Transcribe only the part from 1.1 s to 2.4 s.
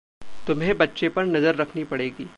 पर नज़र रखनी पड़ेगी।